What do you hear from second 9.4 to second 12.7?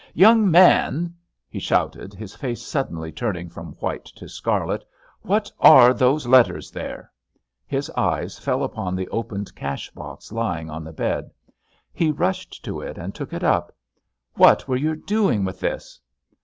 cash box lying on the bed. He rushed